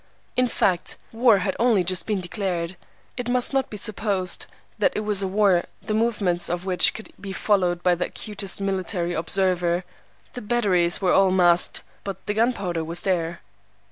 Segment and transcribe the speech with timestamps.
[0.35, 2.75] In fact, war had only just been declared.
[3.17, 4.47] It must not be supposed
[4.79, 8.59] that it was a war the movements of which could be followed by the acutest
[8.59, 9.83] military observer;
[10.33, 13.41] the batteries were all masked, but the gunpowder was there.